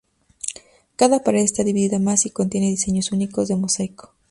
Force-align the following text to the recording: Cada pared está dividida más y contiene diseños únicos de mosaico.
Cada 0.95 1.23
pared 1.23 1.43
está 1.43 1.63
dividida 1.63 1.99
más 1.99 2.25
y 2.25 2.31
contiene 2.31 2.69
diseños 2.69 3.11
únicos 3.11 3.47
de 3.49 3.55
mosaico. 3.55 4.15